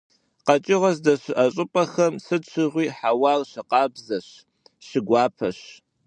КъэкӀыгъэ 0.45 0.91
здэщыӀэ 0.95 1.45
щӀыпӀэхэм 1.53 2.13
сыт 2.25 2.43
щыгъуи 2.51 2.87
хьэуар 2.97 3.41
щыкъабзэщ, 3.51 4.27
щыгуапэщ. 4.87 5.59